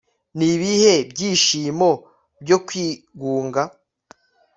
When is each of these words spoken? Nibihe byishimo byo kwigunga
Nibihe 0.37 0.93
byishimo 1.11 1.89
byo 2.41 2.57
kwigunga 2.65 3.61